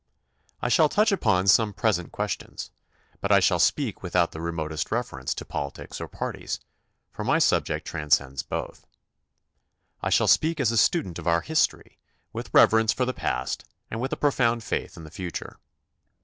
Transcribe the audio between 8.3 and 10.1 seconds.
both. I